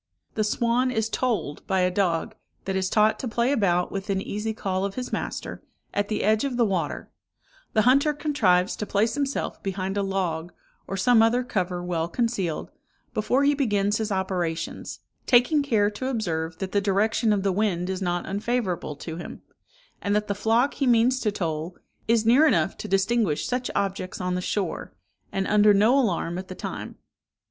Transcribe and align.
"The 0.33 0.43
swan 0.43 0.89
is 0.89 1.09
tolled 1.09 1.61
by 1.67 1.81
a 1.81 1.91
dog, 1.91 2.33
that 2.65 2.75
is 2.75 2.89
taught 2.89 3.19
to 3.19 3.27
play 3.27 3.51
about 3.51 3.91
within 3.91 4.19
easy 4.19 4.51
call 4.51 4.83
of 4.83 4.95
his 4.95 5.13
master, 5.13 5.61
at 5.93 6.07
the 6.07 6.23
edge 6.23 6.43
of 6.43 6.57
the 6.57 6.65
water; 6.65 7.11
the 7.73 7.83
hunter 7.83 8.11
contrives 8.11 8.75
to 8.77 8.87
place 8.87 9.13
himself 9.13 9.61
behind 9.61 9.97
a 9.97 10.01
log, 10.01 10.53
or 10.87 10.97
some 10.97 11.21
other 11.21 11.43
cover 11.43 11.83
well 11.83 12.07
concealed, 12.07 12.71
before 13.13 13.43
he 13.43 13.53
begins 13.53 13.97
his 13.97 14.11
operations, 14.11 15.01
taking 15.27 15.61
care 15.61 15.91
to 15.91 16.07
observe 16.07 16.57
that 16.57 16.71
the 16.71 16.81
direction 16.81 17.31
of 17.31 17.43
the 17.43 17.51
wind 17.53 17.87
is 17.87 18.01
not 18.01 18.25
unfavourable 18.25 18.95
to 18.95 19.17
him, 19.17 19.43
and 20.01 20.15
that 20.15 20.27
the 20.27 20.33
flock 20.33 20.73
he 20.73 20.87
means 20.87 21.19
to 21.19 21.31
toll 21.31 21.77
is 22.07 22.25
near 22.25 22.47
enough 22.47 22.75
to 22.75 22.87
distinguish 22.87 23.45
such 23.45 23.69
objects 23.75 24.19
on 24.19 24.33
the 24.33 24.41
shore, 24.41 24.95
and 25.31 25.45
under 25.45 25.75
no 25.75 25.95
alarm 25.95 26.39
at 26.39 26.47
the 26.47 26.55
time. 26.55 26.95